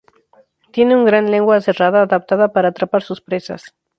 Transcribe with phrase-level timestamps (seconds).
[0.71, 3.75] Tiene una gran lengua aserrada, adaptada para atrapar sus presas.